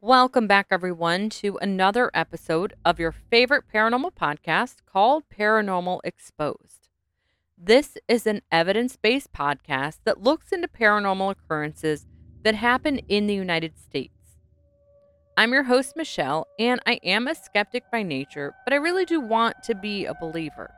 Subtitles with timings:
[0.00, 6.88] Welcome back, everyone, to another episode of your favorite paranormal podcast called Paranormal Exposed.
[7.58, 12.06] This is an evidence based podcast that looks into paranormal occurrences
[12.44, 14.14] that happen in the United States.
[15.36, 19.20] I'm your host, Michelle, and I am a skeptic by nature, but I really do
[19.20, 20.70] want to be a believer.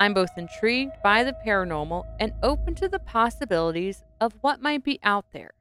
[0.00, 4.98] I'm both intrigued by the paranormal and open to the possibilities of what might be
[5.04, 5.52] out there.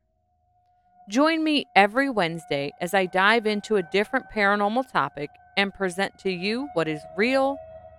[1.07, 6.31] Join me every Wednesday as I dive into a different paranormal topic and present to
[6.31, 7.57] you what is real,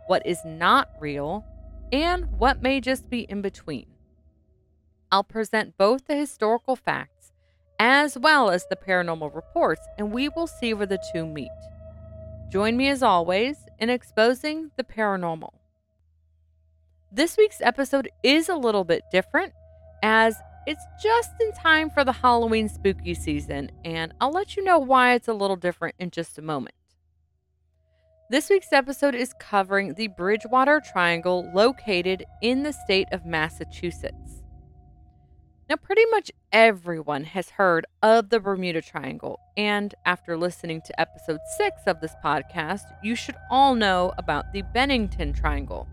[0.08, 1.44] what is not real,
[1.92, 3.86] and what may just be in between.
[5.12, 7.30] I'll present both the historical facts
[7.78, 11.48] as well as the paranormal reports, and we will see where the two meet.
[12.50, 15.52] Join me as always in exposing the paranormal.
[17.12, 19.52] This week's episode is a little bit different
[20.02, 20.36] as
[20.66, 25.14] it's just in time for the Halloween spooky season, and I'll let you know why
[25.14, 26.74] it's a little different in just a moment.
[28.28, 34.42] This week's episode is covering the Bridgewater Triangle located in the state of Massachusetts.
[35.68, 41.40] Now, pretty much everyone has heard of the Bermuda Triangle, and after listening to episode
[41.56, 45.88] 6 of this podcast, you should all know about the Bennington Triangle.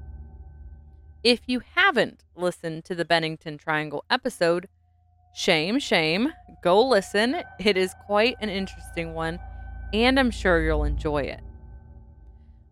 [1.24, 4.68] If you haven't listened to the Bennington Triangle episode,
[5.34, 7.38] shame, shame, go listen.
[7.60, 9.40] It is quite an interesting one,
[9.94, 11.40] and I'm sure you'll enjoy it.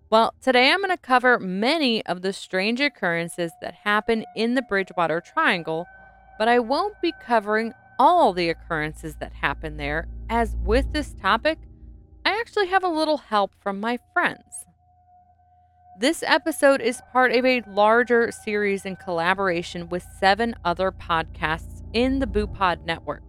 [0.10, 4.62] Well, today I'm going to cover many of the strange occurrences that happen in the
[4.62, 5.88] Bridgewater Triangle,
[6.38, 11.58] but I won't be covering all the occurrences that happen there, as with this topic,
[12.26, 14.66] I actually have a little help from my friends.
[16.02, 22.18] This episode is part of a larger series in collaboration with seven other podcasts in
[22.18, 23.22] the BooPod network.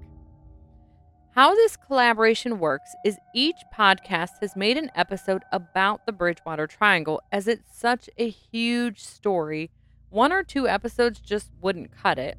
[1.35, 7.21] How this collaboration works is each podcast has made an episode about the Bridgewater Triangle
[7.31, 9.71] as it's such a huge story.
[10.09, 12.39] One or two episodes just wouldn't cut it.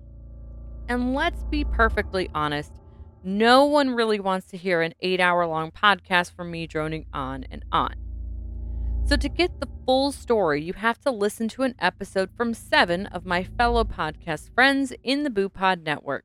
[0.89, 2.71] And let's be perfectly honest,
[3.23, 7.45] no one really wants to hear an eight hour long podcast from me droning on
[7.51, 8.02] and on.
[9.05, 13.05] So, to get the full story, you have to listen to an episode from seven
[13.07, 16.23] of my fellow podcast friends in the BooPod network.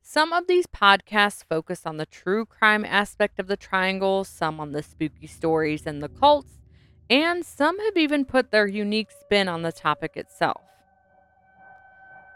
[0.00, 4.70] Some of these podcasts focus on the true crime aspect of the triangle, some on
[4.70, 6.60] the spooky stories and the cults,
[7.10, 10.62] and some have even put their unique spin on the topic itself.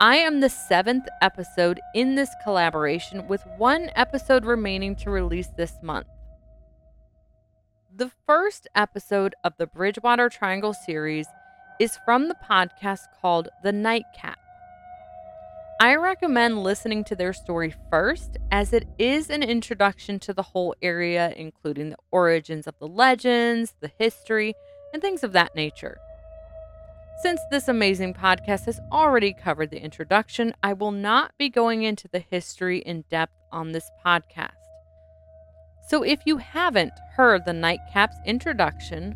[0.00, 5.74] I am the seventh episode in this collaboration, with one episode remaining to release this
[5.80, 6.08] month.
[7.94, 11.26] The first episode of the Bridgewater Triangle series
[11.78, 14.38] is from the podcast called The Nightcap.
[15.78, 20.74] I recommend listening to their story first, as it is an introduction to the whole
[20.80, 24.54] area, including the origins of the legends, the history,
[24.94, 25.98] and things of that nature.
[27.22, 32.08] Since this amazing podcast has already covered the introduction, I will not be going into
[32.08, 34.61] the history in depth on this podcast.
[35.92, 39.14] So if you haven't heard the Nightcap's introduction,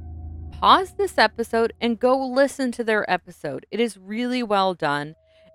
[0.61, 3.65] pause this episode and go listen to their episode.
[3.71, 5.15] It is really well done,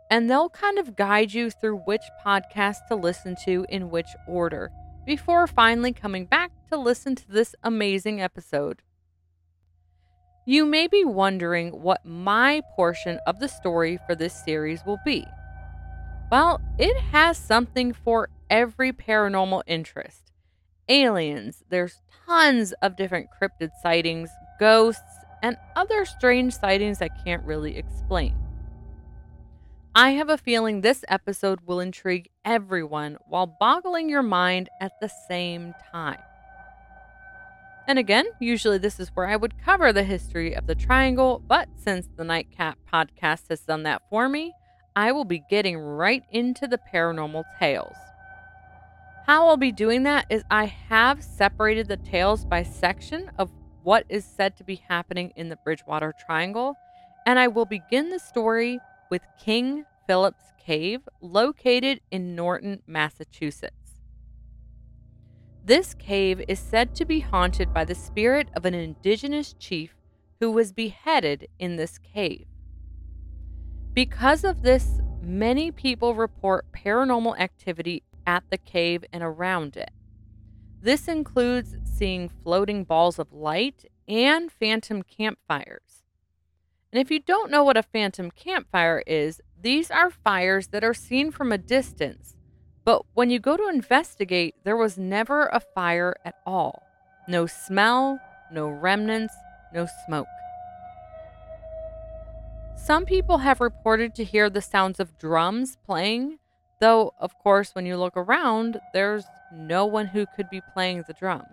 [0.09, 4.71] and they'll kind of guide you through which podcast to listen to in which order
[5.05, 8.81] before finally coming back to listen to this amazing episode.
[10.47, 15.23] You may be wondering what my portion of the story for this series will be.
[16.31, 20.30] Well, it has something for every paranormal interest
[20.91, 21.63] aliens.
[21.69, 24.29] There's tons of different cryptid sightings,
[24.59, 25.01] ghosts,
[25.41, 28.35] and other strange sightings I can't really explain.
[29.95, 35.09] I have a feeling this episode will intrigue everyone while boggling your mind at the
[35.27, 36.19] same time.
[37.87, 41.67] And again, usually this is where I would cover the history of the triangle, but
[41.75, 44.53] since the Nightcap podcast has done that for me,
[44.95, 47.95] I will be getting right into the paranormal tales.
[49.27, 53.51] How I'll be doing that is I have separated the tales by section of
[53.83, 56.75] what is said to be happening in the Bridgewater Triangle,
[57.25, 58.79] and I will begin the story
[59.09, 63.75] with King Philip's Cave, located in Norton, Massachusetts.
[65.63, 69.95] This cave is said to be haunted by the spirit of an indigenous chief
[70.39, 72.47] who was beheaded in this cave.
[73.93, 79.91] Because of this, many people report paranormal activity at the cave and around it.
[80.81, 86.03] This includes seeing floating balls of light and phantom campfires.
[86.91, 90.93] And if you don't know what a phantom campfire is, these are fires that are
[90.93, 92.35] seen from a distance,
[92.83, 96.83] But when you go to investigate, there was never a fire at all.
[97.27, 98.19] No smell,
[98.51, 99.33] no remnants,
[99.73, 100.27] no smoke.
[102.75, 106.39] Some people have reported to hear the sounds of drums playing,
[106.81, 109.23] though, of course, when you look around, there's
[109.53, 111.45] no one who could be playing the drums.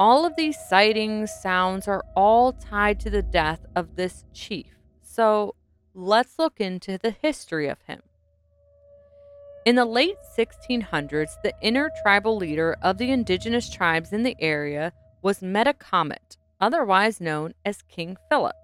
[0.00, 5.54] All of these sightings, sounds are all tied to the death of this chief, so
[5.94, 8.02] let's look into the history of him.
[9.64, 14.92] In the late 1600s, the intertribal leader of the indigenous tribes in the area
[15.22, 18.56] was Metacomet, otherwise known as King Philip.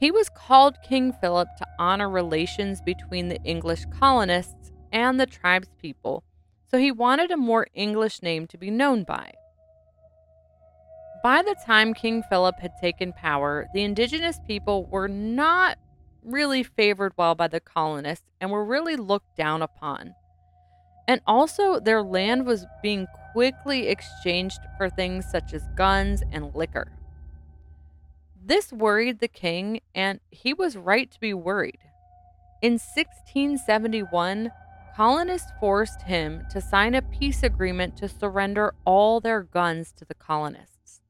[0.00, 6.22] He was called King Philip to honor relations between the English colonists and the tribespeople,
[6.70, 9.32] so he wanted a more English name to be known by.
[11.22, 15.78] By the time King Philip had taken power, the indigenous people were not
[16.22, 20.14] really favored well by the colonists and were really looked down upon.
[21.08, 26.97] And also, their land was being quickly exchanged for things such as guns and liquor.
[28.48, 31.80] This worried the king, and he was right to be worried.
[32.62, 34.50] In 1671,
[34.96, 40.14] colonists forced him to sign a peace agreement to surrender all their guns to the
[40.14, 41.02] colonists.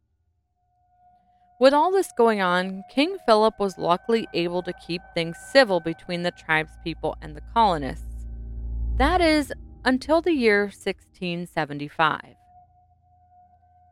[1.60, 6.24] With all this going on, King Philip was luckily able to keep things civil between
[6.24, 8.26] the tribespeople and the colonists.
[8.96, 9.52] That is,
[9.84, 12.37] until the year 1675.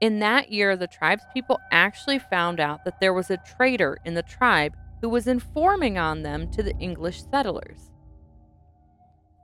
[0.00, 4.22] In that year, the tribespeople actually found out that there was a traitor in the
[4.22, 7.90] tribe who was informing on them to the English settlers.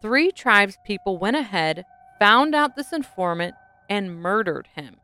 [0.02, 1.84] Three tribespeople went ahead,
[2.18, 3.54] found out this informant,
[3.88, 4.96] and murdered him.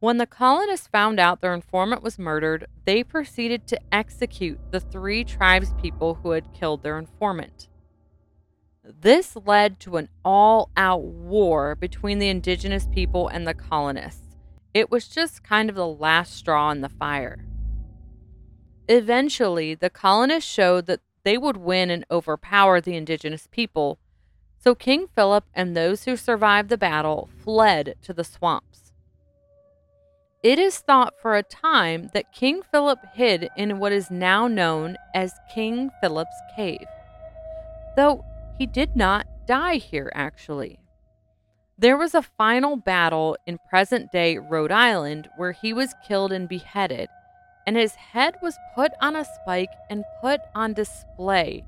[0.00, 5.24] When the colonists found out their informant was murdered, they proceeded to execute the three
[5.24, 7.68] tribespeople who had killed their informant.
[8.88, 14.34] This led to an all out war between the indigenous people and the colonists.
[14.72, 17.44] It was just kind of the last straw in the fire.
[18.88, 23.98] Eventually, the colonists showed that they would win and overpower the indigenous people,
[24.58, 28.92] so King Philip and those who survived the battle fled to the swamps.
[30.42, 34.96] It is thought for a time that King Philip hid in what is now known
[35.14, 36.86] as King Philip's Cave,
[37.94, 38.24] though
[38.58, 40.78] he did not die here actually.
[41.78, 46.48] There was a final battle in present day Rhode Island where he was killed and
[46.48, 47.08] beheaded,
[47.66, 51.64] and his head was put on a spike and put on display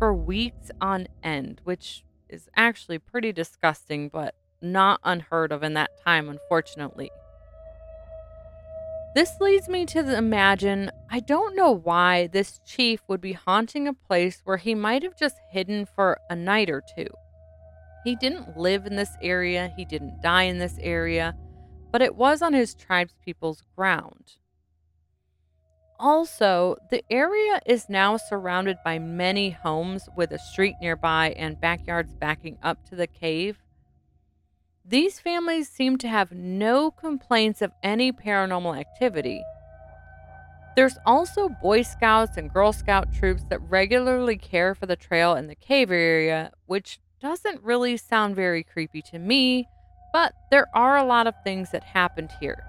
[0.00, 5.90] for weeks on end, which is actually pretty disgusting, but not unheard of in that
[6.04, 7.10] time, unfortunately.
[9.14, 13.92] This leads me to imagine I don't know why this chief would be haunting a
[13.92, 17.08] place where he might have just hidden for a night or two.
[18.04, 21.36] He didn't live in this area, he didn't die in this area,
[21.90, 24.38] but it was on his tribespeople's ground.
[26.00, 32.14] Also, the area is now surrounded by many homes with a street nearby and backyards
[32.14, 33.58] backing up to the cave.
[34.84, 39.40] These families seem to have no complaints of any paranormal activity.
[40.74, 45.46] There's also Boy Scouts and Girl Scout troops that regularly care for the trail in
[45.46, 49.68] the cave area, which doesn't really sound very creepy to me,
[50.12, 52.64] but there are a lot of things that happened here.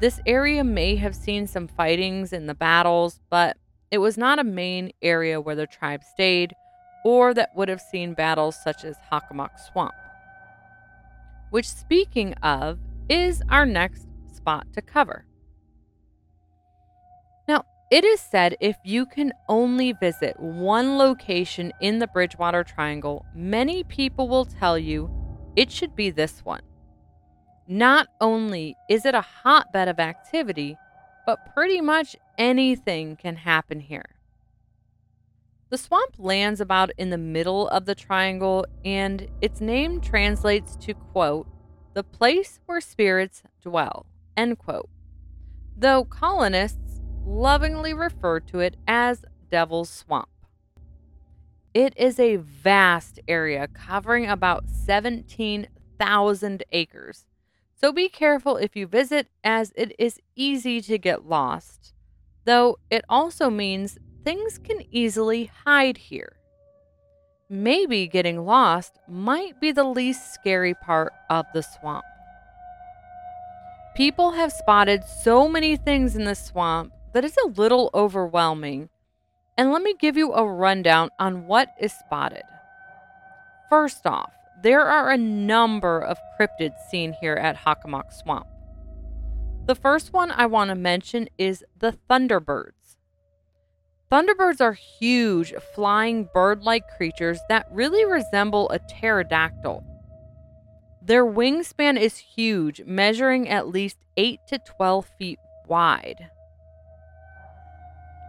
[0.00, 3.56] This area may have seen some fightings in the battles, but
[3.90, 6.54] it was not a main area where the tribe stayed
[7.04, 9.94] or that would have seen battles such as Hockomock Swamp
[11.50, 12.78] which, speaking of,
[13.08, 15.24] is our next spot to cover.
[17.46, 23.24] Now, it is said if you can only visit one location in the Bridgewater Triangle,
[23.34, 25.10] many people will tell you
[25.56, 26.60] it should be this one.
[27.66, 30.76] Not only is it a hotbed of activity,
[31.26, 34.17] but pretty much anything can happen here.
[35.70, 40.94] The swamp lands about in the middle of the triangle, and its name translates to,
[40.94, 41.46] quote,
[41.92, 44.06] the place where spirits dwell,
[44.36, 44.88] end quote.
[45.76, 50.28] Though colonists lovingly refer to it as Devil's Swamp.
[51.74, 57.26] It is a vast area covering about 17,000 acres.
[57.74, 61.92] So be careful if you visit, as it is easy to get lost.
[62.44, 66.36] Though it also means things can easily hide here.
[67.50, 72.04] Maybe getting lost might be the least scary part of the swamp.
[73.96, 78.90] People have spotted so many things in the swamp that it's a little overwhelming.
[79.56, 82.44] And let me give you a rundown on what is spotted.
[83.68, 84.32] First off,
[84.62, 88.46] there are a number of cryptids seen here at Hockomock Swamp.
[89.66, 92.77] The first one I want to mention is the Thunderbirds.
[94.10, 99.84] Thunderbirds are huge, flying bird like creatures that really resemble a pterodactyl.
[101.02, 106.30] Their wingspan is huge, measuring at least 8 to 12 feet wide.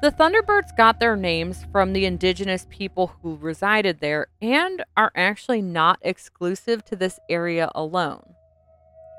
[0.01, 5.62] The Thunderbirds got their names from the indigenous people who resided there and are actually
[5.62, 8.36] not exclusive to this area alone.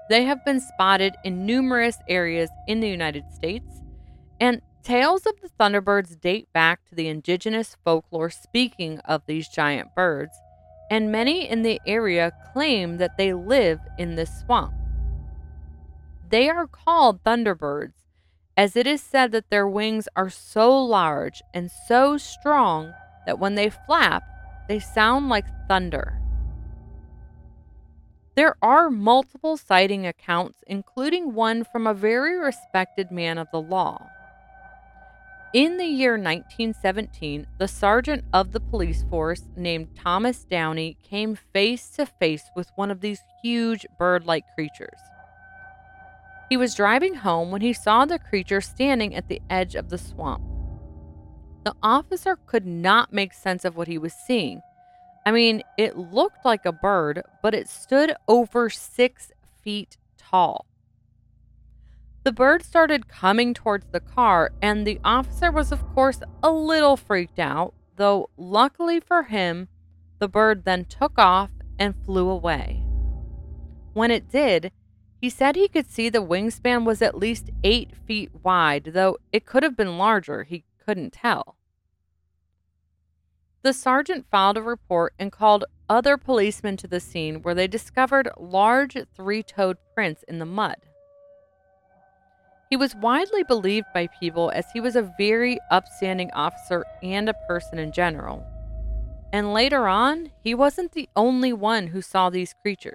[0.09, 3.83] They have been spotted in numerous areas in the United States,
[4.41, 9.95] and tales of the Thunderbirds date back to the indigenous folklore speaking of these giant
[9.95, 10.33] birds,
[10.91, 14.75] and many in the area claim that they live in this swamp.
[16.29, 18.01] They are called Thunderbirds
[18.61, 22.93] as it is said that their wings are so large and so strong
[23.25, 24.23] that when they flap,
[24.69, 26.21] they sound like thunder.
[28.35, 34.11] There are multiple sighting accounts, including one from a very respected man of the law.
[35.53, 41.91] In the year 1917, the sergeant of the police force named Thomas Downey came face
[41.97, 45.01] to face with one of these huge bird like creatures.
[46.49, 49.99] He was driving home when he saw the creature standing at the edge of the
[49.99, 50.45] swamp.
[51.65, 54.61] The officer could not make sense of what he was seeing.
[55.27, 59.33] I mean, it looked like a bird, but it stood over six
[59.65, 60.70] feet tall.
[62.23, 66.99] The bird started coming towards the car, and the officer was, of course, a little
[66.99, 69.69] freaked out, though luckily for him,
[70.19, 72.85] the bird then took off and flew away.
[73.95, 74.71] When it did,
[75.19, 79.47] he said he could see the wingspan was at least eight feet wide, though it
[79.47, 81.57] could have been larger, he couldn't tell.
[83.63, 88.29] The sergeant filed a report and called other policemen to the scene where they discovered
[88.39, 90.77] large three toed prints in the mud.
[92.71, 97.35] He was widely believed by people as he was a very upstanding officer and a
[97.49, 98.47] person in general.
[99.33, 102.95] And later on, he wasn't the only one who saw these creatures.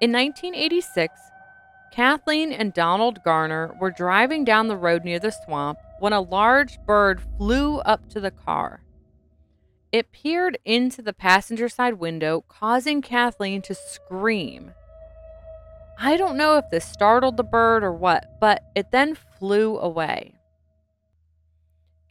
[0.00, 1.20] In 1986,
[1.92, 6.78] Kathleen and Donald Garner were driving down the road near the swamp when a large
[6.86, 8.80] bird flew up to the car.
[9.92, 14.72] It peered into the passenger side window, causing Kathleen to scream.
[16.04, 20.34] I don't know if this startled the bird or what, but it then flew away.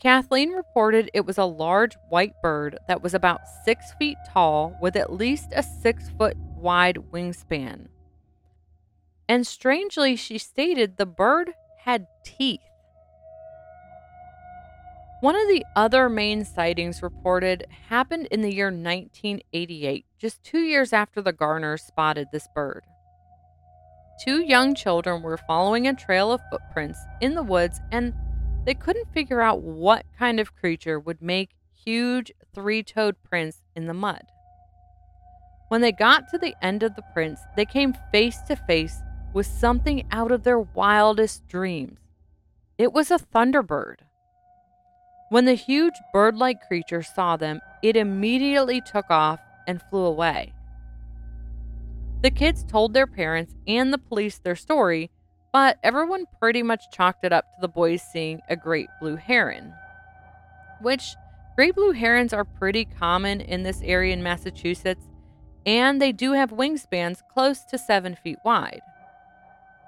[0.02, 4.96] Kathleen reported it was a large white bird that was about six feet tall with
[4.96, 7.88] at least a six foot wide wingspan.
[9.28, 12.62] And strangely, she stated the bird had teeth.
[15.20, 20.94] One of the other main sightings reported happened in the year 1988, just two years
[20.94, 22.86] after the Garners spotted this bird.
[24.24, 28.14] Two young children were following a trail of footprints in the woods and
[28.66, 33.88] they couldn't figure out what kind of creature would make huge three toed prints in
[33.88, 34.22] the mud.
[35.70, 38.98] When they got to the end of the prints, they came face to face
[39.34, 41.98] with something out of their wildest dreams.
[42.78, 44.02] It was a thunderbird.
[45.30, 50.54] When the huge bird like creature saw them, it immediately took off and flew away.
[52.22, 55.10] The kids told their parents and the police their story,
[55.52, 59.74] but everyone pretty much chalked it up to the boys seeing a great blue heron.
[60.82, 61.16] Which,
[61.56, 65.08] great blue herons are pretty common in this area in Massachusetts,
[65.66, 68.82] and they do have wingspans close to seven feet wide.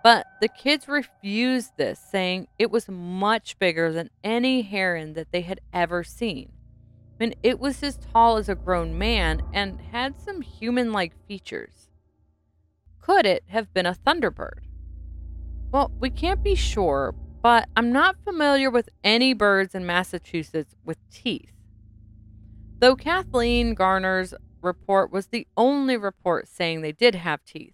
[0.03, 5.41] But the kids refused this, saying it was much bigger than any heron that they
[5.41, 6.51] had ever seen.
[7.19, 11.82] And it was as tall as a grown man and had some human like features.
[13.03, 14.61] Could it have been a thunderbird?
[15.71, 20.97] Well, we can't be sure, but I'm not familiar with any birds in Massachusetts with
[21.11, 21.51] teeth.
[22.79, 27.73] Though Kathleen Garner's report was the only report saying they did have teeth.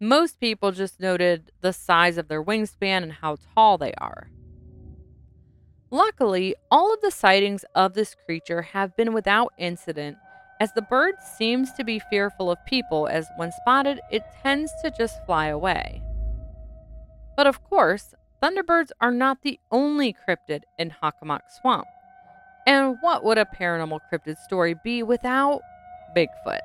[0.00, 4.30] Most people just noted the size of their wingspan and how tall they are.
[5.90, 10.16] Luckily, all of the sightings of this creature have been without incident,
[10.60, 14.90] as the bird seems to be fearful of people, as when spotted, it tends to
[14.90, 16.02] just fly away.
[17.36, 21.86] But of course, thunderbirds are not the only cryptid in Hockomock Swamp.
[22.66, 25.62] And what would a paranormal cryptid story be without
[26.14, 26.60] Bigfoot.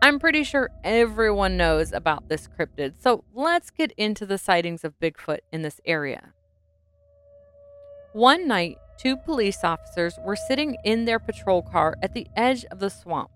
[0.00, 4.98] I'm pretty sure everyone knows about this cryptid, so let's get into the sightings of
[5.00, 6.32] Bigfoot in this area.
[8.12, 12.78] One night, two police officers were sitting in their patrol car at the edge of
[12.78, 13.30] the swamp.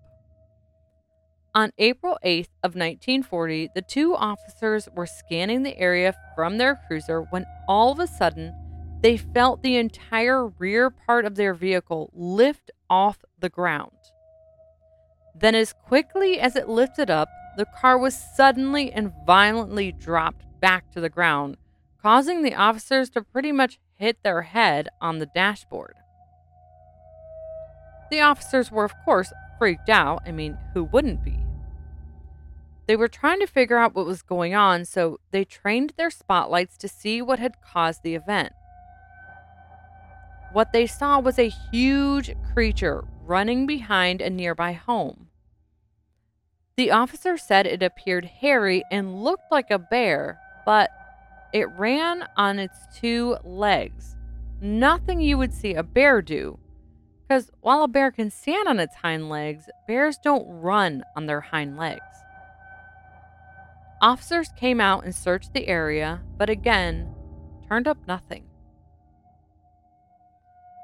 [1.55, 7.21] On April 8th of 1940, the two officers were scanning the area from their cruiser
[7.31, 8.53] when all of a sudden
[9.01, 13.91] they felt the entire rear part of their vehicle lift off the ground.
[15.33, 20.91] Then, as quickly as it lifted up, the car was suddenly and violently dropped back
[20.91, 21.57] to the ground,
[22.01, 25.95] causing the officers to pretty much hit their head on the dashboard.
[28.09, 30.23] The officers were, of course, freaked out.
[30.25, 31.37] I mean, who wouldn't be?
[32.87, 36.75] They were trying to figure out what was going on, so they trained their spotlights
[36.77, 38.53] to see what had caused the event.
[40.53, 45.27] What they saw was a huge creature running behind a nearby home.
[46.77, 50.89] The officer said it appeared hairy and looked like a bear, but
[51.53, 54.15] it ran on its two legs.
[54.61, 56.59] Nothing you would see a bear do.
[57.27, 61.41] Because while a bear can stand on its hind legs, bears don't run on their
[61.41, 62.01] hind legs.
[64.01, 67.13] Officers came out and searched the area, but again,
[67.67, 68.45] turned up nothing.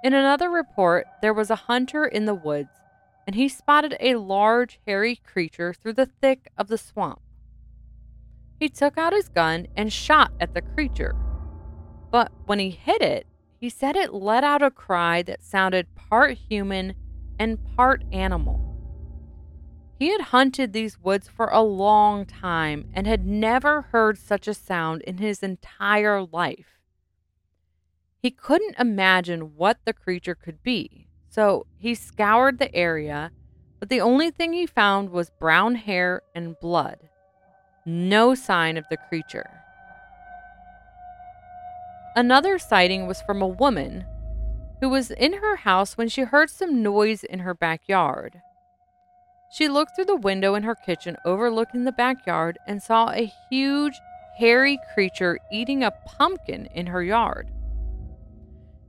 [0.04, 2.70] In another report, there was a hunter in the woods,
[3.26, 7.22] and he spotted a large, hairy creature through the thick of the swamp.
[8.60, 11.16] He took out his gun and shot at the creature.
[12.12, 13.28] But when he hit it,
[13.60, 16.96] he said it let out a cry that sounded part human
[17.40, 18.66] and part animal.
[19.98, 24.54] He had hunted these woods for a long time and had never heard such a
[24.54, 26.80] sound in his entire life.
[28.22, 33.32] He couldn't imagine what the creature could be, so he scoured the area,
[33.80, 37.10] but the only thing he found was brown hair and blood.
[37.88, 39.48] No sign of the creature.
[42.16, 44.06] Another sighting was from a woman
[44.82, 48.42] who was in her house when she heard some noise in her backyard.
[49.52, 53.94] She looked through the window in her kitchen overlooking the backyard and saw a huge,
[54.40, 57.52] hairy creature eating a pumpkin in her yard.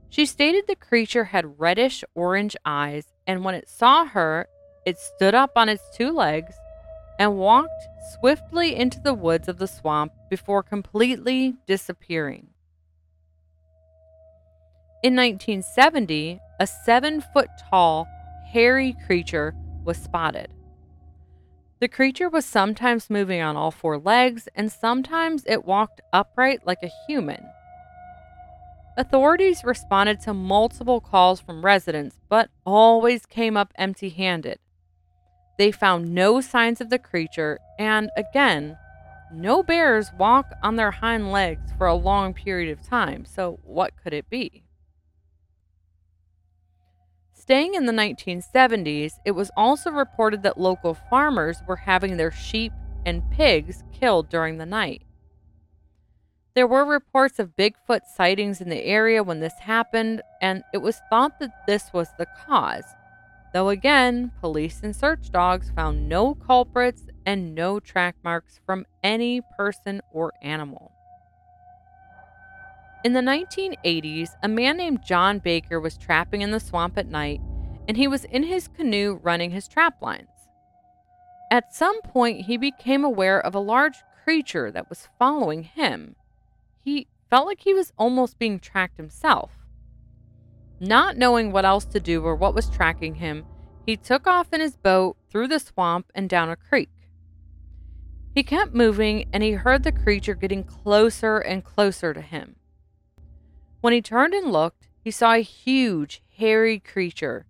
[0.09, 4.47] She stated the creature had reddish orange eyes, and when it saw her,
[4.85, 6.55] it stood up on its two legs
[7.19, 7.87] and walked
[8.19, 12.47] swiftly into the woods of the swamp before completely disappearing.
[15.03, 18.07] In 1970, a seven foot tall,
[18.51, 19.53] hairy creature
[19.83, 20.53] was spotted.
[21.79, 26.81] The creature was sometimes moving on all four legs, and sometimes it walked upright like
[26.81, 27.45] a human.
[28.97, 34.57] Authorities responded to multiple calls from residents, but always came up empty handed.
[35.57, 38.77] They found no signs of the creature, and again,
[39.31, 43.93] no bears walk on their hind legs for a long period of time, so what
[44.01, 44.63] could it be?
[47.33, 52.73] Staying in the 1970s, it was also reported that local farmers were having their sheep
[53.05, 55.03] and pigs killed during the night.
[56.55, 60.99] There were reports of Bigfoot sightings in the area when this happened, and it was
[61.09, 62.83] thought that this was the cause.
[63.57, 69.41] Though again, police and search dogs found no culprits and no track marks from any
[69.57, 70.91] person or animal.
[73.03, 77.41] In the 1980s, a man named John Baker was trapping in the swamp at night,
[77.87, 80.29] and he was in his canoe running his trap lines.
[81.49, 86.15] At some point, he became aware of a large creature that was following him.
[86.85, 89.56] He felt like he was almost being tracked himself.
[90.79, 93.45] Not knowing what else to do or what was tracking him,
[93.85, 96.89] he took off in his boat through the swamp and down a creek.
[98.35, 102.57] He kept moving and he heard the creature getting closer and closer to him.
[103.81, 107.45] When he turned and looked, he saw a huge, hairy creature,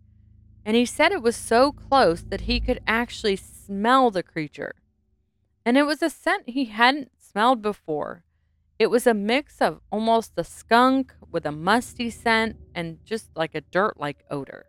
[0.63, 4.75] and he said it was so close that he could actually smell the creature.
[5.65, 8.23] And it was a scent he hadn't smelled before.
[8.79, 13.55] It was a mix of almost a skunk with a musty scent and just like
[13.55, 14.67] a dirt like odor.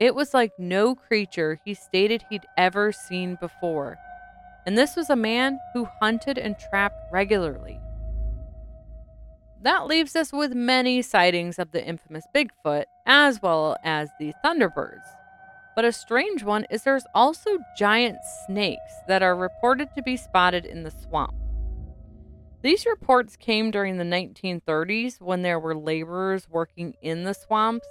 [0.00, 3.96] It was like no creature he stated he'd ever seen before.
[4.66, 7.78] And this was a man who hunted and trapped regularly.
[9.62, 15.06] That leaves us with many sightings of the infamous Bigfoot, as well as the Thunderbirds.
[15.76, 20.66] But a strange one is there's also giant snakes that are reported to be spotted
[20.66, 21.34] in the swamp.
[22.64, 27.86] These reports came during the 1930s when there were laborers working in the swamps,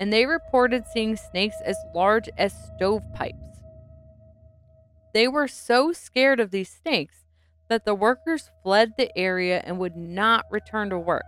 [0.00, 3.36] and they reported seeing snakes as large as stovepipes.
[5.12, 7.26] They were so scared of these snakes
[7.68, 11.26] that the workers fled the area and would not return to work.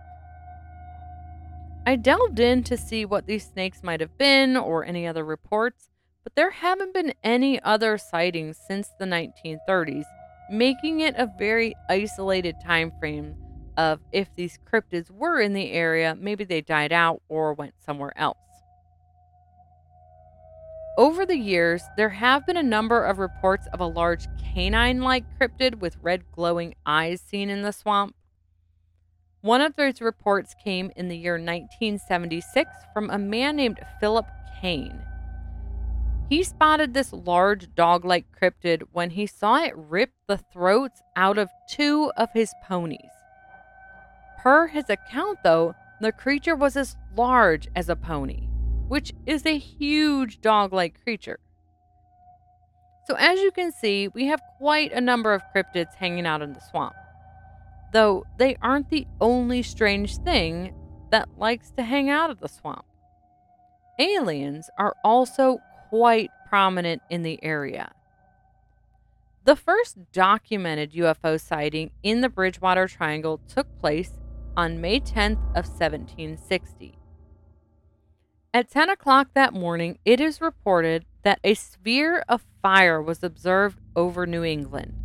[1.85, 5.89] I delved in to see what these snakes might have been or any other reports,
[6.23, 10.05] but there haven't been any other sightings since the 1930s,
[10.49, 13.35] making it a very isolated time frame
[13.77, 18.13] of if these cryptids were in the area, maybe they died out or went somewhere
[18.17, 18.37] else.
[20.95, 25.25] Over the years, there have been a number of reports of a large canine like
[25.39, 28.15] cryptid with red glowing eyes seen in the swamp.
[29.41, 34.27] One of those reports came in the year 1976 from a man named Philip
[34.61, 35.01] Kane.
[36.29, 41.37] He spotted this large dog like cryptid when he saw it rip the throats out
[41.37, 43.11] of two of his ponies.
[44.39, 48.47] Per his account, though, the creature was as large as a pony
[48.93, 51.39] which is a huge dog like creature.
[53.05, 56.53] So, as you can see, we have quite a number of cryptids hanging out in
[56.53, 56.93] the swamp.
[57.91, 60.75] Though they aren't the only strange thing
[61.09, 62.85] that likes to hang out at the swamp.
[63.99, 65.59] Aliens are also
[65.93, 67.91] quite prominent in the area.
[69.43, 74.09] The first documented UFO sighting in the Bridgewater Triangle took place
[74.57, 76.97] on May 10th of 1760.
[78.55, 83.79] At 10 o'clock that morning, it is reported that a sphere of fire was observed
[83.95, 84.95] over New England.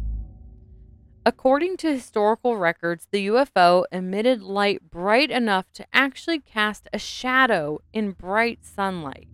[1.26, 7.82] According to historical records, the UFO emitted light bright enough to actually cast a shadow
[7.92, 9.28] in bright sunlight.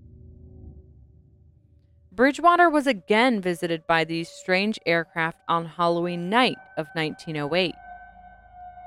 [2.15, 7.75] Bridgewater was again visited by these strange aircraft on Halloween night of 1908.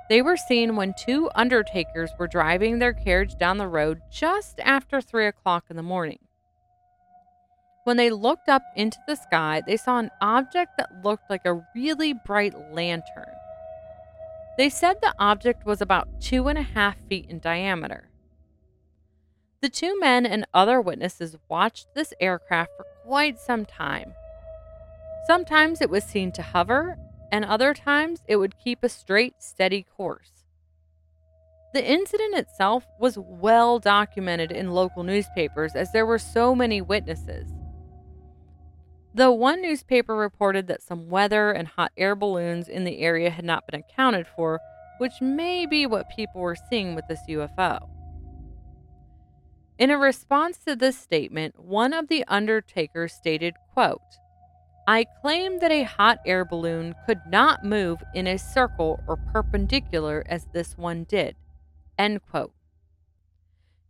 [0.10, 5.02] They were seen when two undertakers were driving their carriage down the road just after
[5.02, 6.20] 3 o'clock in the morning.
[7.84, 11.66] When they looked up into the sky, they saw an object that looked like a
[11.76, 13.34] really bright lantern.
[14.58, 18.08] They said the object was about two and a half feet in diameter.
[19.62, 24.14] The two men and other witnesses watched this aircraft for quite some time.
[25.28, 26.98] Sometimes it was seen to hover,
[27.32, 30.44] and other times it would keep a straight, steady course.
[31.74, 37.50] The incident itself was well documented in local newspapers as there were so many witnesses.
[39.14, 43.46] Though one newspaper reported that some weather and hot air balloons in the area had
[43.46, 44.60] not been accounted for,
[44.98, 47.90] which may be what people were seeing with this UFO.
[49.80, 54.02] In a response to this statement, one of the undertakers stated, quote,
[54.88, 60.24] I claim that a hot air balloon could not move in a circle or perpendicular
[60.28, 61.36] as this one did.
[61.98, 62.54] End quote.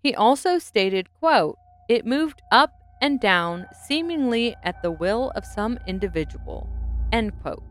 [0.04, 5.80] He also stated, quote, it moved up and down seemingly at the will of some
[5.88, 6.68] individual.
[7.12, 7.64] End quote.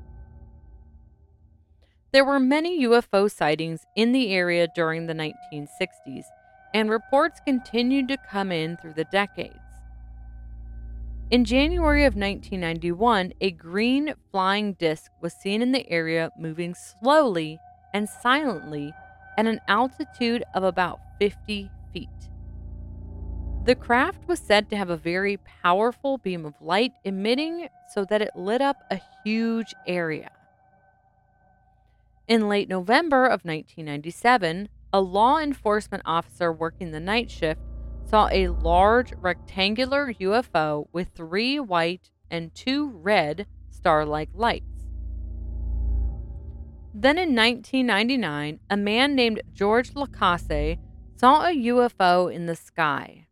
[2.13, 6.25] There were many UFO sightings in the area during the 1960s,
[6.75, 9.59] and reports continued to come in through the decades.
[11.31, 17.59] In January of 1991, a green flying disc was seen in the area moving slowly
[17.93, 18.93] and silently
[19.37, 22.09] at an altitude of about 50 feet.
[23.65, 28.23] The craft was said to have a very powerful beam of light emitting so that
[28.23, 30.31] it lit up a huge area.
[32.29, 37.61] In late November of 1997, a law enforcement officer working the night shift
[38.09, 44.87] saw a large rectangular UFO with three white and two red star like lights.
[46.95, 50.79] Then in 1999, a man named George Lacasse
[51.17, 53.27] saw a UFO in the sky.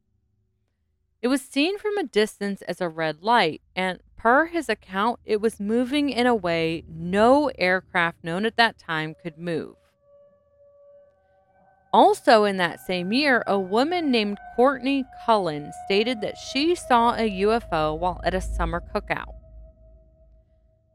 [1.23, 5.41] It was seen from a distance as a red light, and per his account, it
[5.41, 9.77] was moving in a way no aircraft known at that time could move.
[11.95, 17.31] Also, in that same year, a woman named Courtney Cullen stated that she saw a
[17.43, 19.33] UFO while at a summer cookout.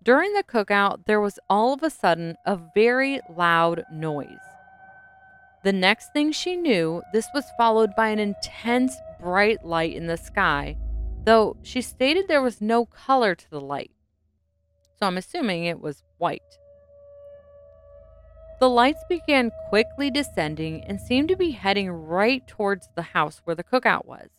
[0.04, 4.28] During the cookout, there was all of a sudden a very loud noise.
[5.64, 10.18] The next thing she knew, this was followed by an intense bright light in the
[10.18, 10.76] sky,
[11.24, 13.92] though she stated there was no color to the light.
[15.00, 16.59] So I'm assuming it was white.
[18.60, 23.56] The lights began quickly descending and seemed to be heading right towards the house where
[23.56, 24.30] the cookout was.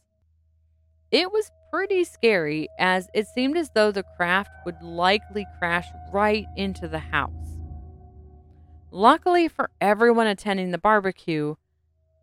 [1.11, 6.47] It was pretty scary as it seemed as though the craft would likely crash right
[6.55, 7.31] into the house.
[8.91, 11.55] Luckily for everyone attending the barbecue,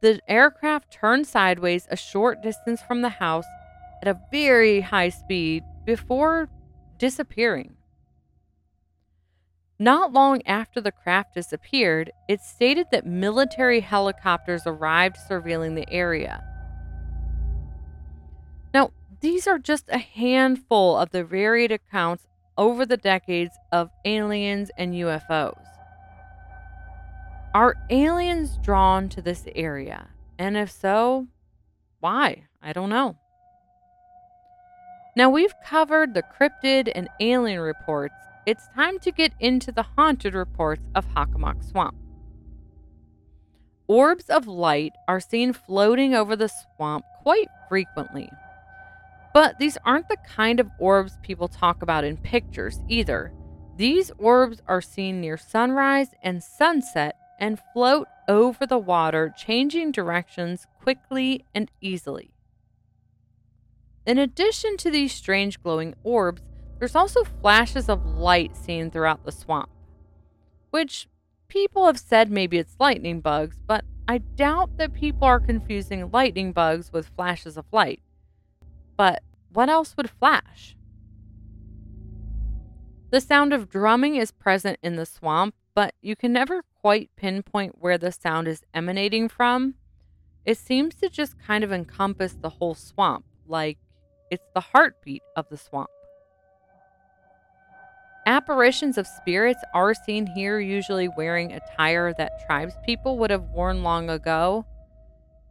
[0.01, 3.45] the aircraft turned sideways a short distance from the house
[4.03, 6.49] at a very high speed before
[6.99, 7.76] disappearing.
[9.79, 16.43] Not long after the craft disappeared, it stated that military helicopters arrived surveilling the area.
[18.73, 22.25] Now, these are just a handful of the varied accounts
[22.57, 25.63] over the decades of aliens and UFOs.
[27.53, 30.07] Are aliens drawn to this area?
[30.39, 31.27] And if so,
[31.99, 32.47] why?
[32.63, 33.17] I don't know.
[35.15, 38.26] Now we've covered the cryptid and alien reports.
[38.47, 41.97] It's time to get into the haunted reports of Hockomock Swamp.
[43.89, 48.29] Orbs of light are seen floating over the swamp quite frequently.
[49.33, 53.33] But these aren't the kind of orbs people talk about in pictures either.
[53.75, 60.67] These orbs are seen near sunrise and sunset and float over the water, changing directions
[60.81, 62.31] quickly and easily.
[64.05, 66.41] In addition to these strange glowing orbs,
[66.79, 69.69] there's also flashes of light seen throughout the swamp,
[70.69, 71.07] which
[71.47, 76.53] people have said maybe it's lightning bugs, but I doubt that people are confusing lightning
[76.53, 78.01] bugs with flashes of light.
[78.95, 80.75] But what else would flash?
[83.09, 87.75] The sound of drumming is present in the swamp, but you can never quite pinpoint
[87.79, 89.75] where the sound is emanating from.
[90.45, 93.77] It seems to just kind of encompass the whole swamp, like
[94.29, 95.89] it's the heartbeat of the swamp.
[98.27, 104.09] Apparitions of spirits are seen here, usually wearing attire that tribespeople would have worn long
[104.09, 104.65] ago,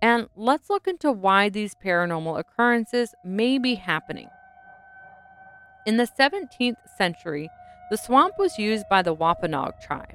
[0.02, 4.28] and let's look into why these paranormal occurrences may be happening.
[5.86, 7.48] In the 17th century,
[7.90, 10.12] the swamp was used by the Wampanoag tribe.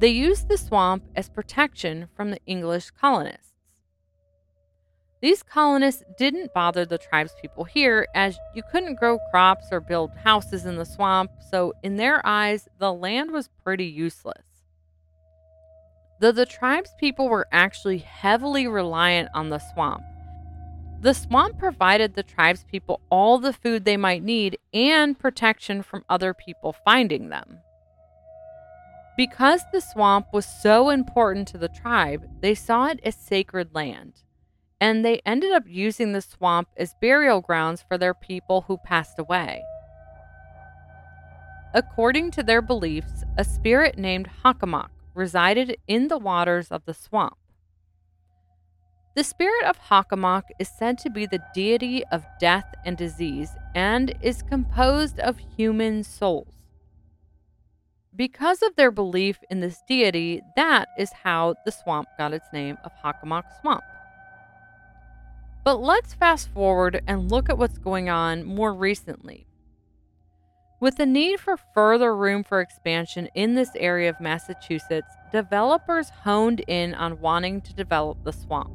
[0.00, 3.51] They used the swamp as protection from the English colonists.
[5.22, 10.66] These colonists didn't bother the tribespeople here as you couldn't grow crops or build houses
[10.66, 14.42] in the swamp, so in their eyes, the land was pretty useless.
[16.18, 20.02] Though the tribe's people were actually heavily reliant on the swamp.
[21.00, 26.04] The swamp provided the tribe's people all the food they might need and protection from
[26.08, 27.58] other people finding them.
[29.16, 34.14] Because the swamp was so important to the tribe, they saw it as sacred land,
[34.82, 39.16] and they ended up using the swamp as burial grounds for their people who passed
[39.16, 39.62] away.
[41.72, 47.36] According to their beliefs, a spirit named Hockomock resided in the waters of the swamp.
[49.14, 54.12] The spirit of Hockomock is said to be the deity of death and disease and
[54.20, 56.54] is composed of human souls.
[58.16, 62.78] Because of their belief in this deity, that is how the swamp got its name
[62.82, 63.84] of Hockomock Swamp.
[65.64, 69.46] But let's fast forward and look at what's going on more recently.
[70.80, 76.64] With the need for further room for expansion in this area of Massachusetts, developers honed
[76.66, 78.72] in on wanting to develop the swamp.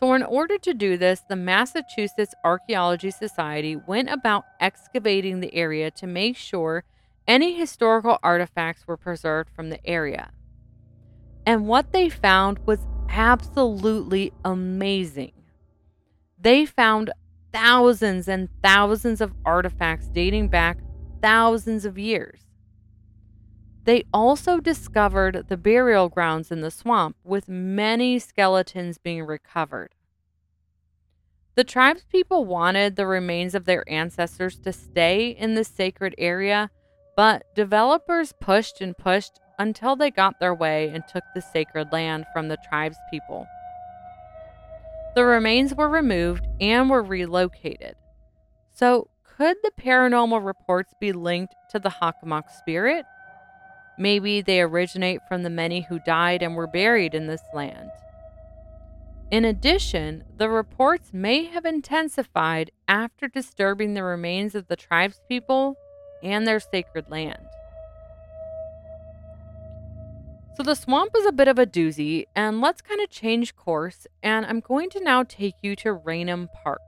[0.00, 5.90] So, in order to do this, the Massachusetts Archaeology Society went about excavating the area
[5.92, 6.84] to make sure
[7.28, 10.30] any historical artifacts were preserved from the area.
[11.46, 15.32] And what they found was absolutely amazing.
[16.38, 17.12] They found
[17.52, 20.78] thousands and thousands of artifacts dating back
[21.22, 22.40] thousands of years.
[23.84, 29.94] They also discovered the burial grounds in the swamp, with many skeletons being recovered.
[31.54, 36.70] The tribespeople wanted the remains of their ancestors to stay in the sacred area,
[37.16, 42.26] but developers pushed and pushed until they got their way and took the sacred land
[42.32, 43.46] from the tribespeople.
[45.14, 47.94] The remains were removed and were relocated.
[48.72, 53.04] So, could the paranormal reports be linked to the Hockomock spirit?
[53.98, 57.90] Maybe they originate from the many who died and were buried in this land.
[59.30, 65.74] In addition, the reports may have intensified after disturbing the remains of the tribespeople
[66.22, 67.46] and their sacred land.
[70.56, 74.06] So the swamp is a bit of a doozy, and let's kind of change course.
[74.22, 76.78] And I'm going to now take you to Raynham Park.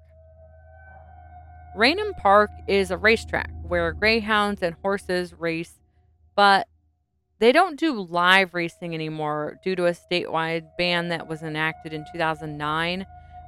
[1.77, 5.81] Raynham Park is a racetrack where greyhounds and horses race,
[6.37, 6.69] but
[7.41, 12.05] they don't do live racing anymore due to a statewide ban that was enacted in
[12.13, 13.05] 2009.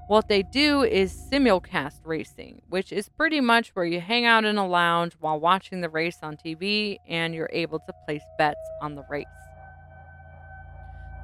[0.08, 4.58] What they do is simulcast racing, which is pretty much where you hang out in
[4.58, 8.96] a lounge while watching the race on TV and you're able to place bets on
[8.96, 9.26] the race.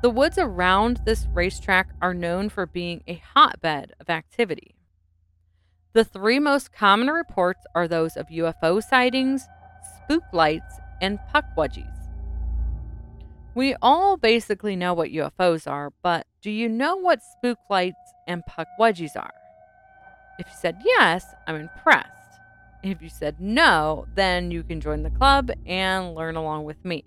[0.05, 4.75] The woods around this racetrack are known for being a hotbed of activity.
[5.95, 9.47] The three most common reports are those of UFO sightings,
[9.97, 12.11] spook lights and pukwudgies.
[13.55, 18.43] We all basically know what UFOs are, but do you know what spook lights and
[18.47, 19.33] pukwudgies are?
[20.39, 22.11] If you said yes, I'm impressed.
[22.83, 27.07] If you said no, then you can join the club and learn along with me.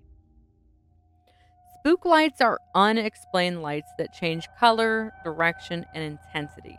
[1.87, 6.77] Spook lights are unexplained lights that change color, direction, and intensity.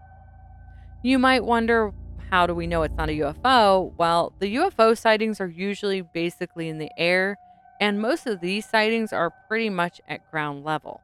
[1.03, 1.95] You might wonder
[2.31, 3.95] how do we know it's not a UFO?
[3.97, 7.39] Well, the UFO sightings are usually basically in the air,
[7.81, 11.01] and most of these sightings are pretty much at ground level.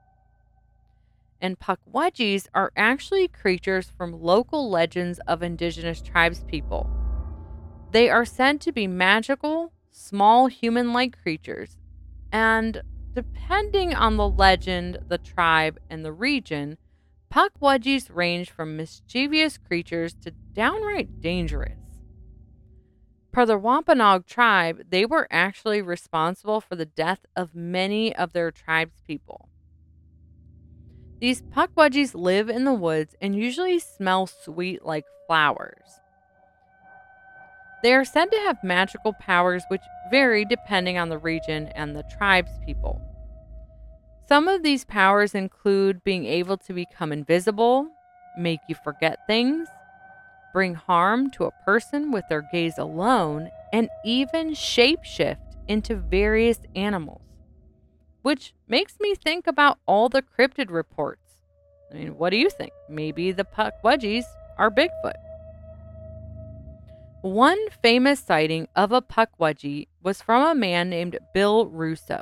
[1.40, 6.90] And pukwudgies are actually creatures from local legends of indigenous tribes people.
[7.92, 11.78] They are said to be magical, small human like creatures,
[12.30, 12.82] and
[13.14, 16.76] depending on the legend, the tribe, and the region,
[17.34, 21.80] Pukwudgies range from mischievous creatures to downright dangerous.
[23.32, 28.52] Per the Wampanoag tribe, they were actually responsible for the death of many of their
[28.52, 29.48] tribe's people.
[31.18, 35.98] These pukwudgies live in the woods and usually smell sweet like flowers.
[37.84, 42.02] They are said to have magical powers which vary depending on the region and the
[42.16, 42.98] tribe's people.
[44.26, 47.88] Some of these powers include being able to become invisible,
[48.38, 49.68] make you forget things,
[50.54, 55.36] bring harm to a person with their gaze alone, and even shapeshift
[55.68, 57.20] into various animals.
[58.22, 61.34] Which makes me think about all the cryptid reports.
[61.90, 62.72] I mean, what do you think?
[62.88, 64.24] Maybe the Pukwudgies
[64.56, 65.23] are Bigfoot.
[67.24, 72.20] One famous sighting of a Pukwudgie was from a man named Bill Russo.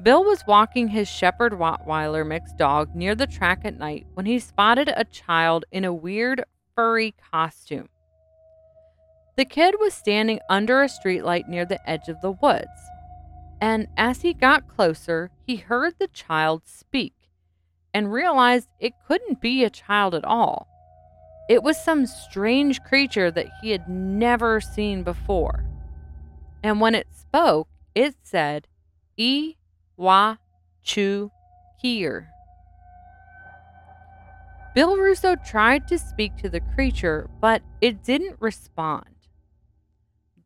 [0.00, 4.38] Bill was walking his Shepherd Rottweiler mixed dog near the track at night when he
[4.38, 6.44] spotted a child in a weird
[6.76, 7.88] furry costume.
[9.36, 12.68] The kid was standing under a streetlight near the edge of the woods,
[13.60, 17.14] and as he got closer, he heard the child speak
[17.92, 20.68] and realized it couldn't be a child at all.
[21.50, 25.64] It was some strange creature that he had never seen before.
[26.62, 28.68] And when it spoke, it said,
[29.16, 29.56] E
[29.96, 30.36] Wa
[30.84, 31.32] Chu
[31.82, 32.28] Kier.
[34.76, 39.16] Bill Russo tried to speak to the creature, but it didn't respond.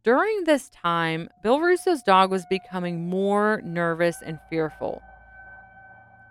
[0.05, 5.03] During this time, Bill Russo's dog was becoming more nervous and fearful.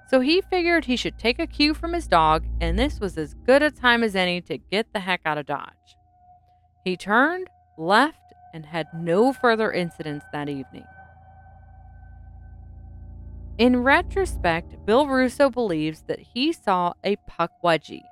[0.09, 3.33] So he figured he should take a cue from his dog, and this was as
[3.45, 5.97] good a time as any to get the heck out of Dodge.
[6.83, 10.85] He turned, left, and had no further incidents that evening.
[13.57, 18.03] In retrospect, Bill Russo believes that he saw a pukwudgie.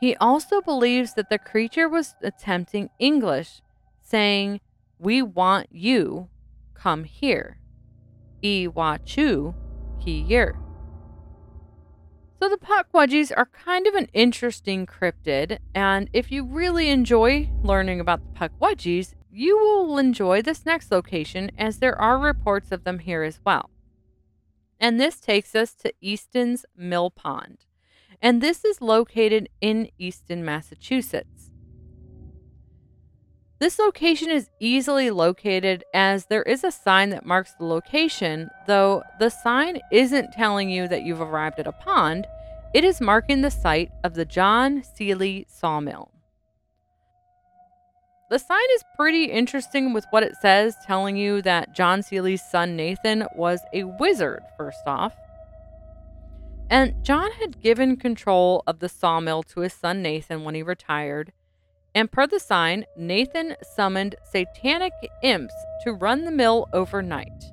[0.00, 3.62] He also believes that the creature was attempting English,
[4.02, 4.60] saying,
[4.98, 6.28] We want you,
[6.74, 7.58] come here.
[8.42, 9.54] I wachu
[9.98, 10.63] ki yer.
[12.44, 18.00] So the pukwudgies are kind of an interesting cryptid, and if you really enjoy learning
[18.00, 22.98] about the pukwudgies, you will enjoy this next location as there are reports of them
[22.98, 23.70] here as well.
[24.78, 27.64] And this takes us to Easton's Mill Pond.
[28.20, 31.33] And this is located in Easton, Massachusetts.
[33.64, 39.02] This location is easily located as there is a sign that marks the location, though
[39.18, 42.26] the sign isn't telling you that you've arrived at a pond,
[42.74, 46.10] it is marking the site of the John Seely Sawmill.
[48.28, 52.76] The sign is pretty interesting with what it says, telling you that John Seely's son
[52.76, 55.14] Nathan was a wizard, first off.
[56.68, 61.32] And John had given control of the sawmill to his son Nathan when he retired.
[61.94, 65.54] And per the sign, Nathan summoned satanic imps
[65.84, 67.44] to run the mill overnight.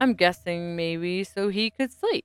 [0.00, 2.24] I'm guessing maybe so he could sleep.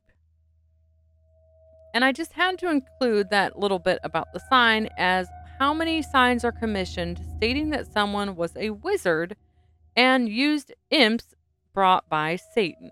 [1.94, 5.28] And I just had to include that little bit about the sign as
[5.60, 9.36] how many signs are commissioned stating that someone was a wizard
[9.96, 11.36] and used imps
[11.74, 12.92] brought by Satan.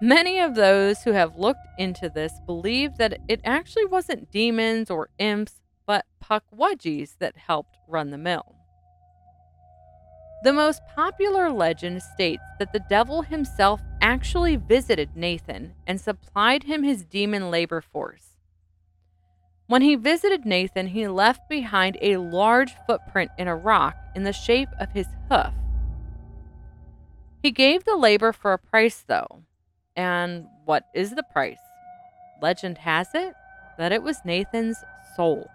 [0.00, 5.08] Many of those who have looked into this believe that it actually wasn't demons or
[5.18, 8.54] imps, but pukwudgies that helped run the mill.
[10.42, 16.82] The most popular legend states that the devil himself actually visited Nathan and supplied him
[16.82, 18.34] his demon labor force.
[19.66, 24.32] When he visited Nathan, he left behind a large footprint in a rock in the
[24.34, 25.54] shape of his hoof.
[27.42, 29.44] He gave the labor for a price, though.
[29.96, 31.56] And what is the price?
[32.42, 33.34] Legend has it
[33.78, 34.76] that it was Nathan's
[35.16, 35.48] soul.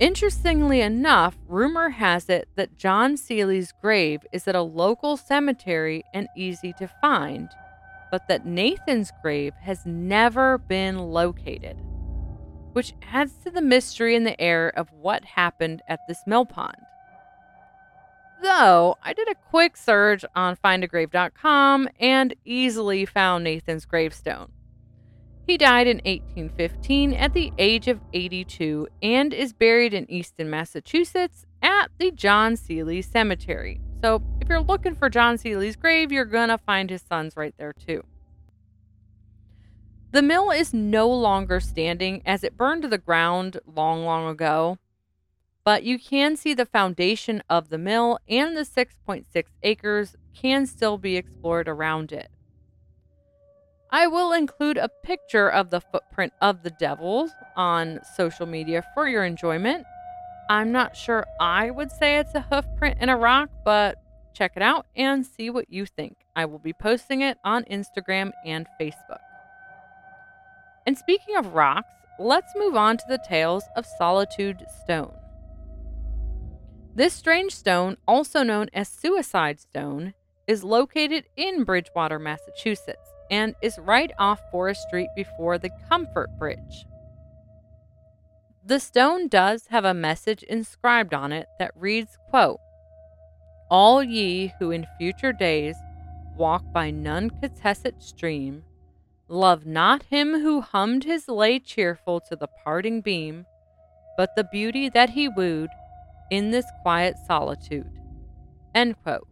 [0.00, 6.26] Interestingly enough, rumor has it that John Seeley's grave is at a local cemetery and
[6.34, 7.50] easy to find,
[8.10, 11.76] but that Nathan's grave has never been located,
[12.72, 16.78] which adds to the mystery in the air of what happened at this mill pond.
[18.42, 24.50] Though I did a quick search on findagrave.com and easily found Nathan's gravestone.
[25.50, 31.44] He died in 1815 at the age of 82 and is buried in Easton, Massachusetts
[31.60, 33.80] at the John Seeley Cemetery.
[34.00, 37.52] So, if you're looking for John Seeley's grave, you're going to find his sons right
[37.58, 38.04] there too.
[40.12, 44.78] The mill is no longer standing as it burned to the ground long, long ago,
[45.64, 49.24] but you can see the foundation of the mill and the 6.6
[49.64, 52.30] acres can still be explored around it.
[53.92, 59.08] I will include a picture of the footprint of the devils on social media for
[59.08, 59.84] your enjoyment.
[60.48, 63.96] I'm not sure I would say it's a hoof print in a rock, but
[64.32, 66.18] check it out and see what you think.
[66.36, 69.18] I will be posting it on Instagram and Facebook.
[70.86, 75.14] And speaking of rocks, let's move on to the tales of Solitude Stone.
[76.94, 80.14] This strange stone, also known as Suicide Stone,
[80.46, 86.86] is located in Bridgewater, Massachusetts and is right off Forest Street before the Comfort Bridge.
[88.64, 92.58] The stone does have a message inscribed on it that reads, quote,
[93.70, 95.76] All ye who in future days
[96.36, 98.64] walk by Nunkatucket stream,
[99.28, 103.46] love not him who hummed his lay cheerful to the parting beam,
[104.16, 105.70] but the beauty that he wooed
[106.30, 107.90] in this quiet solitude.
[108.74, 109.26] End quote.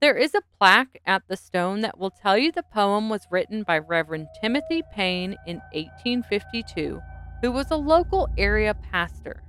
[0.00, 3.64] There is a plaque at the stone that will tell you the poem was written
[3.64, 7.02] by Reverend Timothy Payne in 1852,
[7.40, 9.42] who was a local area pastor.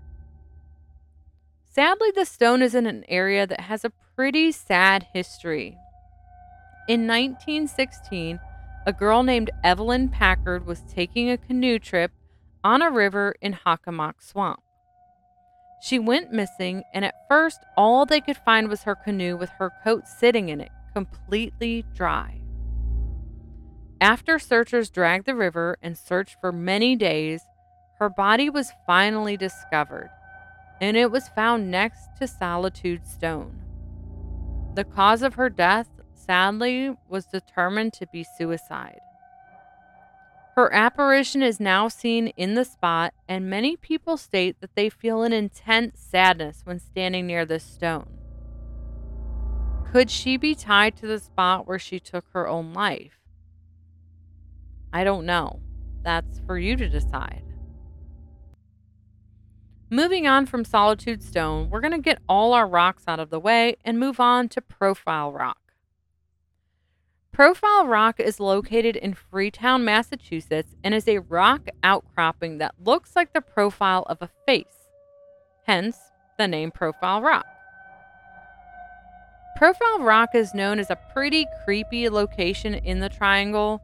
[1.65, 5.77] Sadly, the stone is in an area that has a pretty sad history.
[6.87, 8.39] In 1916,
[8.87, 12.11] a girl named Evelyn Packard was taking a canoe trip
[12.63, 14.61] on a river in Hockomock Swamp.
[15.81, 19.71] She went missing, and at first, all they could find was her canoe with her
[19.83, 22.41] coat sitting in it, completely dry.
[24.01, 27.41] After searchers dragged the river and searched for many days,
[27.99, 30.09] her body was finally discovered,
[30.79, 33.59] and it was found next to Solitude Stone.
[34.75, 38.99] The cause of her death, sadly, was determined to be suicide.
[40.59, 45.23] Her apparition is now seen in the spot, and many people state that they feel
[45.23, 48.17] an intense sadness when standing near this stone.
[49.89, 53.21] Could she be tied to the spot where she took her own life?
[54.91, 55.61] I don't know.
[56.01, 57.45] That's for you to decide.
[59.89, 63.39] Moving on from Solitude Stone, we're going to get all our rocks out of the
[63.39, 65.68] way and move on to Profile Rock.
[67.39, 73.31] Profile Rock is located in Freetown, Massachusetts, and is a rock outcropping that looks like
[73.31, 74.89] the profile of a face,
[75.65, 75.95] hence
[76.37, 77.45] the name Profile Rock.
[79.55, 83.81] Profile Rock is known as a pretty creepy location in the triangle.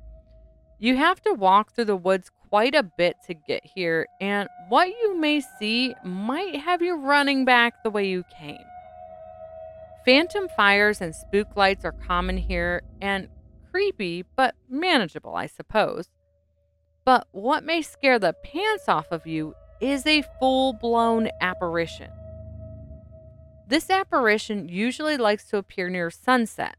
[0.78, 4.90] You have to walk through the woods quite a bit to get here, and what
[4.90, 8.66] you may see might have you running back the way you came.
[10.04, 13.30] Phantom fires and spook lights are common here, and
[13.76, 16.08] creepy, but manageable, I suppose.
[17.04, 22.10] But what may scare the pants off of you is a full blown apparition.
[23.68, 26.78] This apparition usually likes to appear near sunset,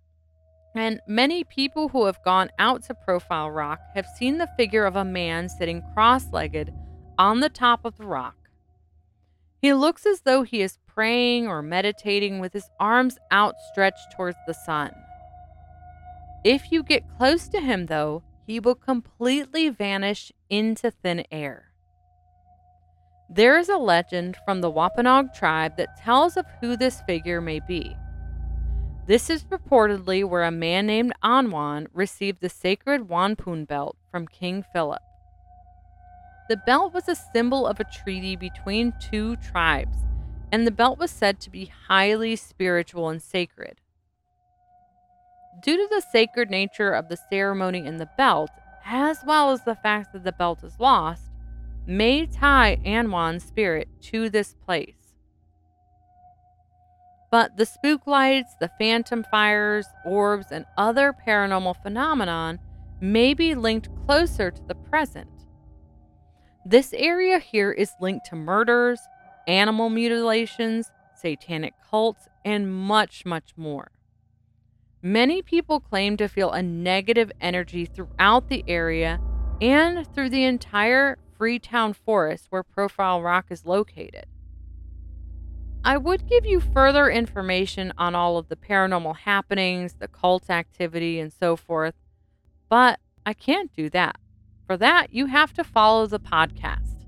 [0.75, 4.97] and many people who have gone out to Profile Rock have seen the figure of
[4.97, 6.73] a man sitting cross legged
[7.19, 8.49] on the top of the rock.
[9.61, 14.55] He looks as though he is praying or meditating with his arms outstretched towards the
[14.55, 14.95] sun.
[16.47, 21.73] If you get close to him, though, he will completely vanish into thin air.
[23.29, 27.59] There is a legend from the Wampanoag tribe that tells of who this figure may
[27.67, 27.97] be.
[29.09, 34.65] This is purportedly where a man named Anawan received the sacred wampum belt from King
[34.73, 35.03] Philip.
[36.49, 39.99] The belt was a symbol of a treaty between two tribes,
[40.53, 43.81] and the belt was said to be highly spiritual and sacred.
[45.61, 48.51] Due to the sacred nature of the ceremony in the belt,
[48.85, 51.31] as well as the fact that the belt is lost,
[51.87, 54.95] may tie Anawan's spirit to this place.
[57.31, 62.59] But the spook lights, the phantom fires, orbs, and other paranormal phenomenon
[63.01, 65.29] may be linked closer to the present.
[66.65, 69.01] This area here is linked to murders,
[69.47, 73.91] animal mutilations, satanic cults, and much, much more.
[75.07, 79.21] Many people claim to feel a negative energy throughout the area
[79.61, 84.27] and through the entire Freetown Forest where Profile Rock is located.
[85.85, 91.21] I would give you further information on all of the paranormal happenings, the cult activity,
[91.21, 91.95] and so forth,
[92.69, 94.17] but I can't do that.
[94.67, 97.07] For that, you have to follow the podcast.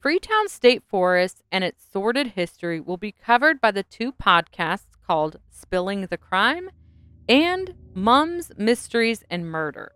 [0.00, 5.40] Freetown State Forest and its sordid history will be covered by the two podcasts called
[5.50, 6.70] Spilling the Crime
[7.28, 9.90] and Mums, Mysteries, and Murder.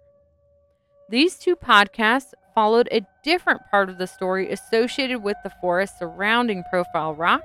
[1.09, 6.65] These two podcasts followed a different part of the story associated with the forest surrounding
[6.69, 7.43] Profile Rock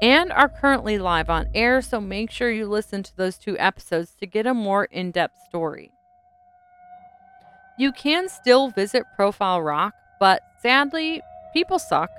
[0.00, 4.14] and are currently live on air, so make sure you listen to those two episodes
[4.20, 5.90] to get a more in depth story.
[7.76, 12.10] You can still visit Profile Rock, but sadly, people suck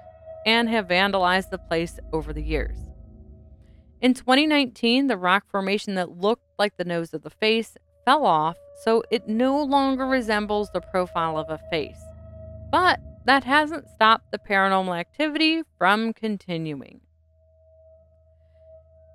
[0.46, 2.91] and have vandalized the place over the years.
[4.02, 8.58] In 2019, the rock formation that looked like the nose of the face fell off,
[8.84, 12.02] so it no longer resembles the profile of a face.
[12.72, 17.02] But that hasn't stopped the paranormal activity from continuing.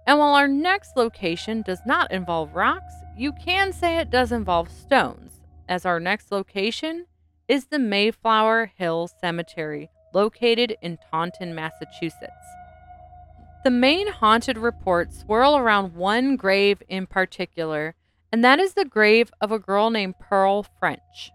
[0.07, 4.71] And while our next location does not involve rocks, you can say it does involve
[4.71, 7.07] stones, as our next location
[7.49, 12.31] is the Mayflower Hill Cemetery, located in Taunton, Massachusetts.
[13.67, 17.97] The main haunted reports swirl around one grave in particular,
[18.31, 21.33] and that is the grave of a girl named Pearl French.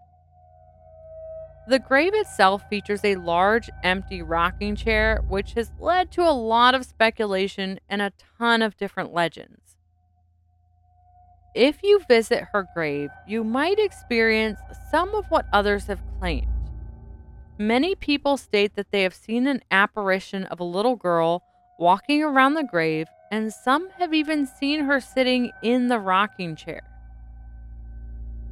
[1.68, 6.74] The grave itself features a large empty rocking chair, which has led to a lot
[6.74, 9.76] of speculation and a ton of different legends.
[11.54, 14.58] If you visit her grave, you might experience
[14.90, 16.48] some of what others have claimed.
[17.58, 21.42] Many people state that they have seen an apparition of a little girl
[21.82, 26.82] walking around the grave, and some have even seen her sitting in the rocking chair.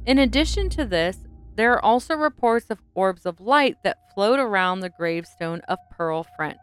[0.05, 1.19] In addition to this,
[1.55, 6.25] there are also reports of orbs of light that float around the gravestone of Pearl
[6.35, 6.57] French.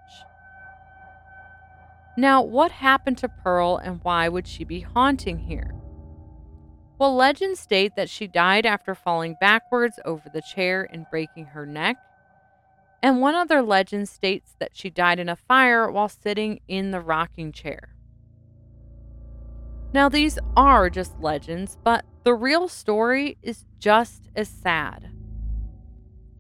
[2.19, 5.75] Now, what happened to Pearl and why would she be haunting here?
[6.99, 11.65] Well, legends state that she died after falling backwards over the chair and breaking her
[11.65, 11.97] neck.
[13.03, 17.01] And one other legend states that she died in a fire while sitting in the
[17.01, 17.95] rocking chair.
[19.93, 25.11] Now, these are just legends, but the real story is just as sad.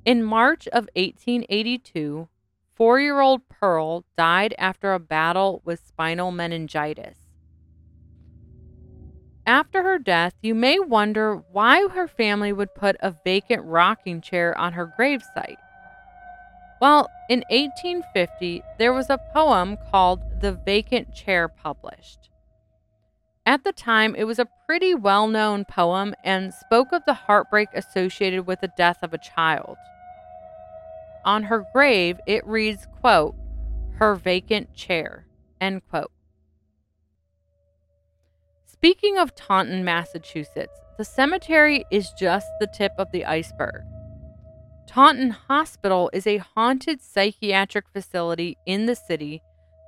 [0.04, 2.28] In March of 1882,
[2.74, 7.18] four year old Pearl died after a battle with spinal meningitis.
[9.46, 14.56] After her death, you may wonder why her family would put a vacant rocking chair
[14.58, 15.56] on her gravesite.
[16.80, 22.30] Well, in 1850, there was a poem called The Vacant Chair published.
[23.44, 27.68] At the time, it was a pretty well known poem and spoke of the heartbreak
[27.74, 29.76] associated with the death of a child.
[31.24, 33.34] On her grave, it reads, quote,
[33.94, 35.26] her vacant chair,
[35.60, 36.12] end quote.
[38.66, 43.82] Speaking of Taunton, Massachusetts, the cemetery is just the tip of the iceberg.
[44.88, 49.42] Taunton Hospital is a haunted psychiatric facility in the city,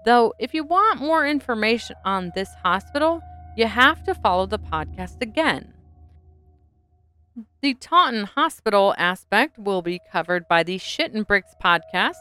[0.05, 3.22] though, if you want more information on this hospital,
[3.57, 5.72] you have to follow the podcast again.
[7.62, 12.20] The Taunton Hospital aspect will be covered by the Shittin Bricks podcast,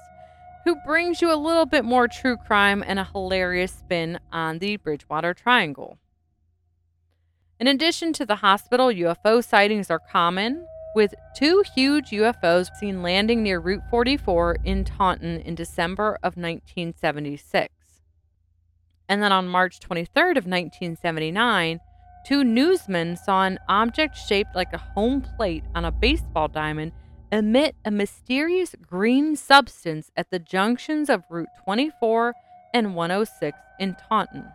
[0.64, 4.78] who brings you a little bit more true crime and a hilarious spin on the
[4.78, 5.98] Bridgewater Triangle.
[7.60, 10.66] In addition to the hospital, UFO sightings are common,
[10.96, 17.74] with two huge UFOs seen landing near Route 44 in Taunton in December of 1976.
[19.08, 21.80] And then on March 23rd of 1979,
[22.26, 26.92] two newsmen saw an object shaped like a home plate on a baseball diamond
[27.32, 32.34] emit a mysterious green substance at the junctions of Route 24
[32.74, 34.46] and 106 in Taunton.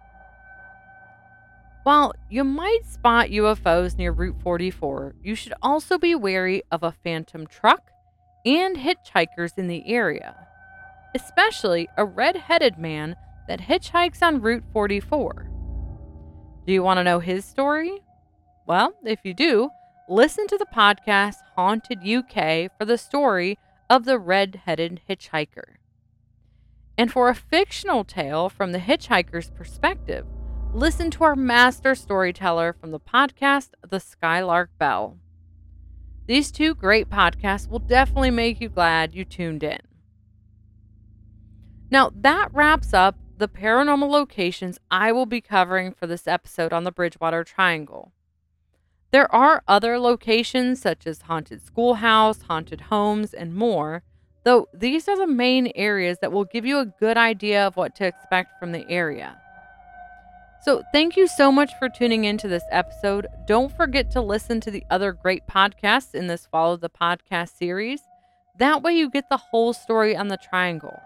[1.85, 6.93] While you might spot UFOs near Route 44, you should also be wary of a
[7.05, 7.91] phantom truck
[8.47, 10.35] and hitchhikers in the area,
[11.15, 13.17] especially a red headed man
[13.49, 15.51] that hitchhikes on Route 44.
[16.67, 18.01] Do you want to know his story?
[18.67, 19.69] Well, if you do,
[20.09, 23.59] listen to the podcast Haunted UK for the story
[23.91, 25.77] of the red headed hitchhiker.
[26.97, 30.25] And for a fictional tale from the hitchhiker's perspective,
[30.75, 35.19] listen to our master storyteller from the podcast The Skylark Bell.
[36.27, 39.79] These two great podcasts will definitely make you glad you tuned in.
[41.93, 46.83] Now, that wraps up the paranormal locations I will be covering for this episode on
[46.83, 48.11] the Bridgewater Triangle.
[49.13, 54.03] There are other locations such as haunted schoolhouse, haunted homes, and more,
[54.43, 57.95] though these are the main areas that will give you a good idea of what
[57.95, 59.41] to expect from the area.
[60.65, 63.27] So, thank you so much for tuning into this episode.
[63.47, 68.01] Don't forget to listen to the other great podcasts in this Follow the Podcast series.
[68.59, 70.99] That way, you get the whole story on the triangle.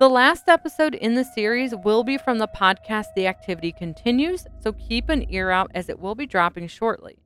[0.00, 4.72] The last episode in the series will be from the podcast The Activity Continues, so
[4.72, 7.16] keep an ear out as it will be dropping shortly.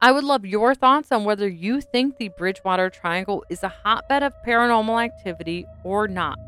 [0.00, 4.22] I would love your thoughts on whether you think the Bridgewater Triangle is a hotbed
[4.22, 6.38] of paranormal activity or not.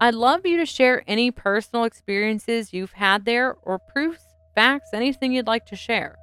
[0.00, 4.22] I'd love you to share any personal experiences you've had there or proofs,
[4.54, 6.16] facts, anything you'd like to share.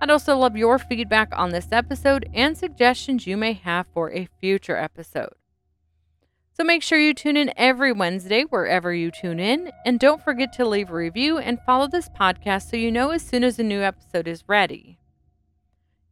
[0.00, 4.28] I'd also love your feedback on this episode and suggestions you may have for a
[4.40, 5.34] future episode.
[6.56, 10.52] So make sure you tune in every Wednesday wherever you tune in, and don't forget
[10.52, 13.64] to leave a review and follow this podcast so you know as soon as a
[13.64, 14.98] new episode is ready.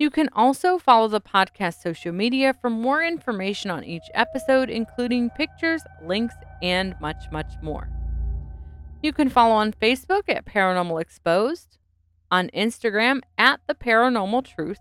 [0.03, 5.31] You can also follow the podcast social media for more information on each episode, including
[5.31, 7.89] pictures, links, and much, much more.
[9.01, 11.79] You can follow on Facebook at Paranormal Exposed,
[12.33, 14.81] on Instagram at The Paranormal Truth,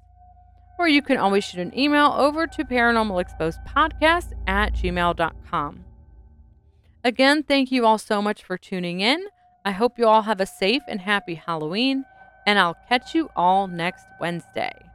[0.80, 5.86] or you can always shoot an email over to paranormalexposedpodcast at gmail.com.
[7.03, 9.28] Again, thank you all so much for tuning in.
[9.63, 12.05] I hope you all have a safe and happy Halloween,
[12.47, 14.90] and I'll catch you all next Wednesday.